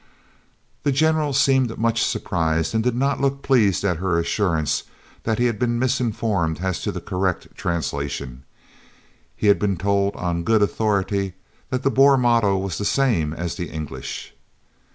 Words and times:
'"The 0.83 0.91
General 0.91 1.31
seemed 1.31 1.77
much 1.77 2.03
surprised 2.03 2.73
and 2.73 2.83
did 2.83 2.95
not 2.95 3.21
look 3.21 3.43
pleased 3.43 3.83
at 3.85 3.97
her 3.97 4.17
assurance 4.17 4.81
that 5.25 5.37
he 5.37 5.45
had 5.45 5.59
been 5.59 5.77
misinformed 5.77 6.59
as 6.59 6.81
to 6.81 6.91
the 6.91 6.99
correct 7.01 7.53
translation 7.55 8.43
he 9.35 9.45
had 9.45 9.59
been 9.59 9.77
told 9.77 10.15
on 10.15 10.41
"good 10.41 10.63
authority" 10.63 11.35
that 11.69 11.83
the 11.83 11.91
Boer 11.91 12.17
motto 12.17 12.57
was 12.57 12.79
the 12.79 12.83
same 12.83 13.31
as 13.31 13.53
the 13.57 13.69
English. 13.69 14.33